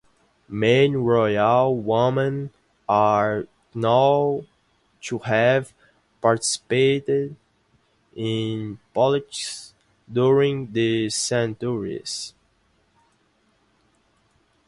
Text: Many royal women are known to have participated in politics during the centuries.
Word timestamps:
Many 0.49 0.95
royal 0.95 1.77
women 1.77 2.49
are 2.89 3.45
known 3.75 4.47
to 5.01 5.19
have 5.19 5.75
participated 6.19 7.35
in 8.15 8.79
politics 8.95 9.75
during 10.11 10.71
the 10.71 11.11
centuries. 11.11 12.33